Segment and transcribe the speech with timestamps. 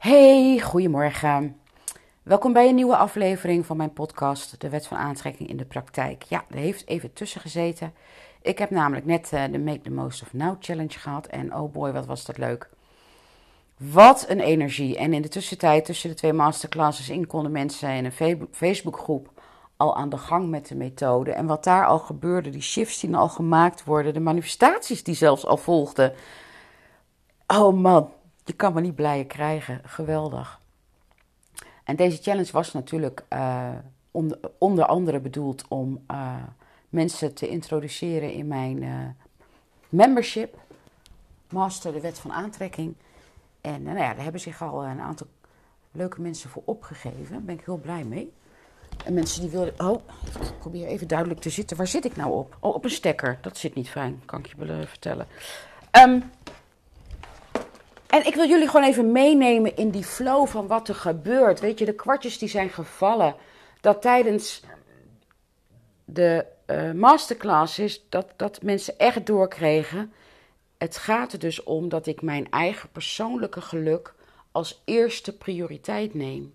[0.00, 1.60] Hey, goedemorgen.
[2.22, 6.22] Welkom bij een nieuwe aflevering van mijn podcast, De Wet van Aantrekking in de Praktijk.
[6.22, 7.92] Ja, er heeft even tussen gezeten.
[8.42, 11.26] Ik heb namelijk net uh, de Make the Most of Now Challenge gehad.
[11.26, 12.70] En oh boy, wat was dat leuk.
[13.76, 14.96] Wat een energie.
[14.96, 19.42] En in de tussentijd, tussen de twee masterclasses in, konden mensen in een Facebookgroep
[19.76, 21.32] al aan de gang met de methode.
[21.32, 25.46] En wat daar al gebeurde, die shifts die al gemaakt worden, de manifestaties die zelfs
[25.46, 26.12] al volgden.
[27.46, 28.10] Oh man,
[28.50, 29.80] je kan me niet blijer krijgen.
[29.84, 30.60] Geweldig.
[31.84, 33.68] En deze challenge was natuurlijk uh,
[34.10, 36.34] onder, onder, andere bedoeld om uh,
[36.88, 38.94] mensen te introduceren in mijn uh,
[39.88, 40.58] membership.
[41.48, 42.94] Master de Wet van Aantrekking.
[43.60, 45.26] En nou ja, daar hebben zich al een aantal
[45.92, 47.30] leuke mensen voor opgegeven.
[47.30, 48.32] Daar ben ik heel blij mee.
[49.04, 49.74] En mensen die wilden.
[49.80, 50.02] Oh,
[50.40, 51.76] ik probeer even duidelijk te zitten.
[51.76, 52.56] Waar zit ik nou op?
[52.60, 53.38] Oh, op een stekker.
[53.40, 55.26] Dat zit niet fijn, kan ik je vertellen.
[55.92, 56.30] Um,
[58.10, 61.60] en ik wil jullie gewoon even meenemen in die flow van wat er gebeurt.
[61.60, 63.34] Weet je, de kwartjes die zijn gevallen.
[63.80, 64.62] Dat tijdens
[66.04, 70.12] de uh, masterclasses, dat, dat mensen echt doorkregen.
[70.78, 74.14] Het gaat er dus om dat ik mijn eigen persoonlijke geluk
[74.52, 76.54] als eerste prioriteit neem.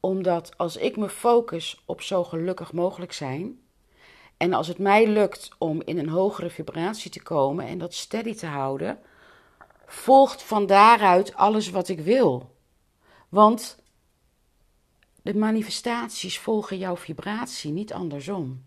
[0.00, 3.60] Omdat als ik me focus op zo gelukkig mogelijk zijn.
[4.36, 8.34] En als het mij lukt om in een hogere vibratie te komen en dat steady
[8.34, 8.98] te houden
[9.92, 12.50] volgt van daaruit alles wat ik wil.
[13.28, 13.78] Want
[15.22, 18.64] de manifestaties volgen jouw vibratie, niet andersom.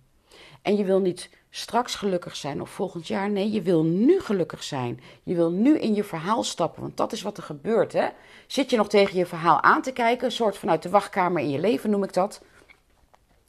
[0.62, 3.30] En je wil niet straks gelukkig zijn of volgend jaar.
[3.30, 5.02] Nee, je wil nu gelukkig zijn.
[5.24, 7.94] Je wil nu in je verhaal stappen, want dat is wat er gebeurt.
[7.94, 8.08] Hè?
[8.48, 11.50] Zit je nog tegen je verhaal aan te kijken, een soort vanuit de wachtkamer in
[11.50, 12.42] je leven noem ik dat.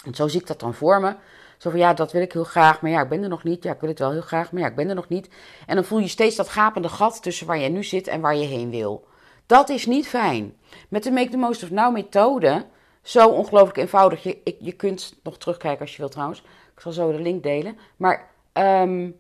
[0.05, 1.15] En zo zie ik dat dan voor me.
[1.59, 3.63] Zo van ja, dat wil ik heel graag, maar ja, ik ben er nog niet.
[3.63, 5.29] Ja, ik wil het wel heel graag, maar ja, ik ben er nog niet.
[5.67, 8.37] En dan voel je steeds dat gapende gat tussen waar je nu zit en waar
[8.37, 9.07] je heen wil.
[9.47, 10.57] Dat is niet fijn.
[10.89, 12.67] Met de Make the Most of Now methode,
[13.03, 14.23] zo ongelooflijk eenvoudig.
[14.23, 16.41] Je, ik, je kunt nog terugkijken als je wilt trouwens.
[16.75, 17.79] Ik zal zo de link delen.
[17.97, 19.17] Maar um,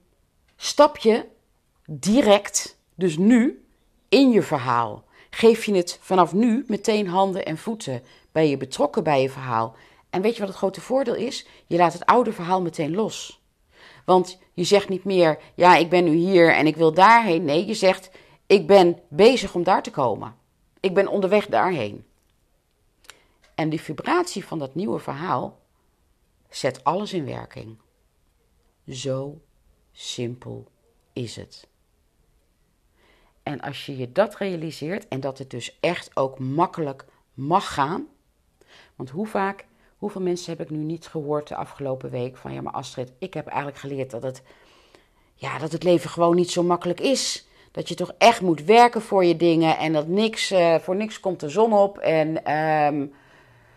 [0.56, 1.24] stap je
[1.86, 3.64] direct, dus nu,
[4.08, 5.04] in je verhaal.
[5.30, 8.02] Geef je het vanaf nu meteen handen en voeten.
[8.32, 9.76] Ben je betrokken bij je verhaal.
[10.16, 11.46] En weet je wat het grote voordeel is?
[11.66, 13.42] Je laat het oude verhaal meteen los.
[14.04, 17.44] Want je zegt niet meer, ja, ik ben nu hier en ik wil daarheen.
[17.44, 18.10] Nee, je zegt,
[18.46, 20.36] ik ben bezig om daar te komen.
[20.80, 22.06] Ik ben onderweg daarheen.
[23.54, 25.60] En die vibratie van dat nieuwe verhaal
[26.48, 27.78] zet alles in werking.
[28.88, 29.40] Zo
[29.92, 30.70] simpel
[31.12, 31.68] is het.
[33.42, 38.06] En als je je dat realiseert en dat het dus echt ook makkelijk mag gaan.
[38.94, 39.66] Want hoe vaak
[39.96, 43.34] Hoeveel mensen heb ik nu niet gehoord de afgelopen week van ja, maar Astrid, ik
[43.34, 44.42] heb eigenlijk geleerd dat het,
[45.34, 47.46] ja, dat het leven gewoon niet zo makkelijk is.
[47.72, 51.20] Dat je toch echt moet werken voor je dingen en dat niks, uh, voor niks
[51.20, 53.12] komt de zon op en um,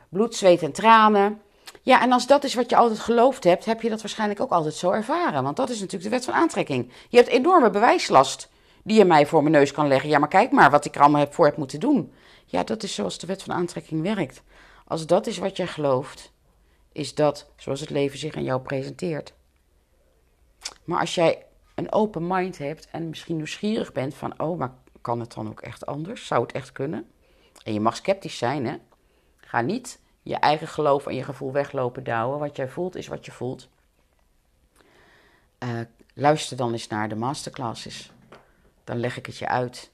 [0.09, 1.41] bloed, zweet en tranen.
[1.81, 4.52] Ja, en als dat is wat je altijd geloofd hebt, heb je dat waarschijnlijk ook
[4.52, 5.44] altijd zo ervaren.
[5.44, 6.91] Want dat is natuurlijk de wet van aantrekking.
[7.09, 8.50] Je hebt enorme bewijslast
[8.84, 10.09] die je mij voor mijn neus kan leggen.
[10.09, 12.13] Ja, maar kijk maar wat ik er allemaal voor heb moeten doen.
[12.46, 14.41] Ja, dat is zoals de wet van aantrekking werkt.
[14.89, 16.31] Als dat is wat jij gelooft,
[16.91, 19.33] is dat zoals het leven zich aan jou presenteert.
[20.83, 21.45] Maar als jij
[21.75, 25.61] een open mind hebt en misschien nieuwsgierig bent van, oh, maar kan het dan ook
[25.61, 26.28] echt anders?
[26.28, 27.11] Zou het echt kunnen?
[27.63, 28.78] En je mag sceptisch zijn, hè?
[29.38, 32.39] Ga niet je eigen geloof en je gevoel weglopen douwen.
[32.39, 33.67] Wat jij voelt is wat je voelt.
[35.59, 35.79] Uh,
[36.13, 38.11] luister dan eens naar de masterclasses.
[38.83, 39.91] Dan leg ik het je uit.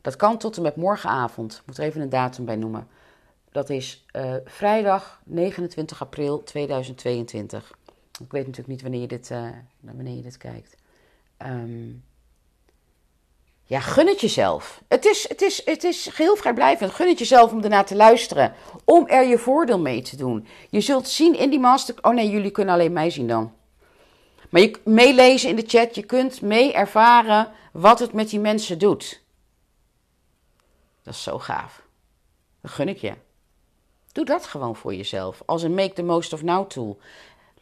[0.00, 1.54] Dat kan tot en met morgenavond.
[1.54, 2.88] Ik moet er even een datum bij noemen.
[3.54, 7.72] Dat is uh, vrijdag 29 april 2022.
[8.20, 9.48] Ik weet natuurlijk niet wanneer je dit, uh,
[9.80, 10.76] wanneer je dit kijkt.
[11.38, 12.04] Um,
[13.64, 14.82] ja, gun het jezelf.
[14.88, 16.92] Het is, het, is, het is geheel vrijblijvend.
[16.92, 18.54] Gun het jezelf om ernaar te luisteren.
[18.84, 20.46] Om er je voordeel mee te doen.
[20.70, 21.94] Je zult zien in die master...
[22.00, 23.52] Oh nee, jullie kunnen alleen mij zien dan.
[24.50, 25.94] Maar je meelezen in de chat.
[25.94, 29.22] Je kunt mee ervaren wat het met die mensen doet.
[31.02, 31.82] Dat is zo gaaf.
[32.60, 33.14] Dat gun ik je.
[34.14, 35.42] Doe dat gewoon voor jezelf.
[35.46, 36.98] Als een make the most of now tool.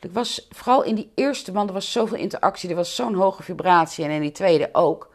[0.00, 3.42] Ik was vooral in die eerste man, er was zoveel interactie, er was zo'n hoge
[3.42, 4.04] vibratie.
[4.04, 5.10] En in die tweede ook.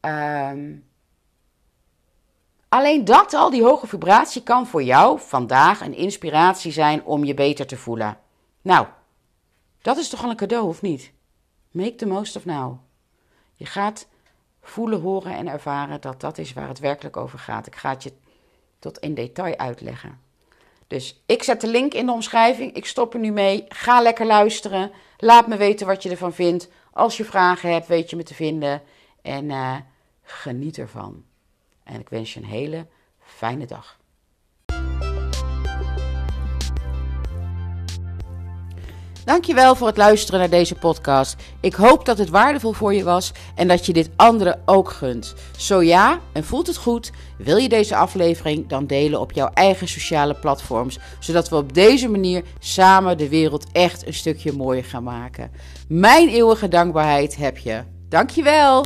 [0.00, 0.88] Um,
[2.68, 7.34] alleen dat al, die hoge vibratie, kan voor jou vandaag een inspiratie zijn om je
[7.34, 8.18] beter te voelen.
[8.62, 8.86] Nou,
[9.82, 11.12] dat is toch al een cadeau, of niet?
[11.70, 12.78] Make the most of now.
[13.54, 14.08] Je gaat
[14.62, 17.66] voelen, horen en ervaren dat dat is waar het werkelijk over gaat.
[17.66, 18.12] Ik ga het je
[18.78, 20.30] tot in detail uitleggen.
[20.92, 22.72] Dus ik zet de link in de omschrijving.
[22.74, 23.64] Ik stop er nu mee.
[23.68, 24.90] Ga lekker luisteren.
[25.16, 26.68] Laat me weten wat je ervan vindt.
[26.90, 28.82] Als je vragen hebt, weet je me te vinden.
[29.22, 29.76] En uh,
[30.22, 31.24] geniet ervan.
[31.84, 32.86] En ik wens je een hele
[33.20, 33.98] fijne dag.
[39.24, 41.36] Dankjewel voor het luisteren naar deze podcast.
[41.60, 45.34] Ik hoop dat het waardevol voor je was en dat je dit anderen ook gunt.
[45.56, 49.88] Zo ja, en voelt het goed, wil je deze aflevering dan delen op jouw eigen
[49.88, 55.04] sociale platforms, zodat we op deze manier samen de wereld echt een stukje mooier gaan
[55.04, 55.50] maken.
[55.88, 57.82] Mijn eeuwige dankbaarheid heb je.
[58.08, 58.84] Dankjewel!